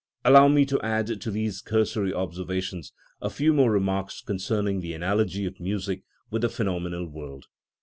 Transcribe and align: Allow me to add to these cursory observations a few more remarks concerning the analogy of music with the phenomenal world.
Allow 0.25 0.47
me 0.47 0.65
to 0.65 0.81
add 0.81 1.21
to 1.21 1.29
these 1.29 1.61
cursory 1.61 2.11
observations 2.11 2.91
a 3.21 3.29
few 3.29 3.53
more 3.53 3.69
remarks 3.69 4.21
concerning 4.21 4.79
the 4.81 4.95
analogy 4.95 5.45
of 5.45 5.59
music 5.59 6.01
with 6.31 6.41
the 6.41 6.49
phenomenal 6.49 7.05
world. 7.05 7.45